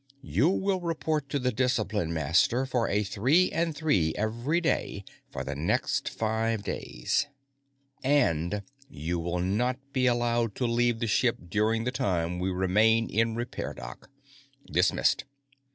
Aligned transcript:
You 0.23 0.49
will 0.49 0.79
report 0.79 1.29
to 1.29 1.37
the 1.37 1.51
Discipline 1.51 2.11
Master 2.11 2.65
for 2.65 2.89
a 2.89 3.03
three 3.03 3.51
and 3.51 3.75
three 3.77 4.15
every 4.15 4.59
day 4.59 5.03
for 5.29 5.43
the 5.43 5.53
next 5.53 6.09
five 6.09 6.63
days. 6.63 7.27
And 8.03 8.63
you 8.89 9.19
will 9.19 9.41
not 9.41 9.77
be 9.93 10.07
allowed 10.07 10.55
to 10.55 10.65
leave 10.65 11.01
the 11.01 11.05
ship 11.07 11.37
during 11.49 11.83
the 11.83 11.91
time 11.91 12.39
we 12.39 12.49
remain 12.49 13.11
in 13.11 13.35
repair 13.35 13.75
dock. 13.75 14.09
Dismissed." 14.65 15.25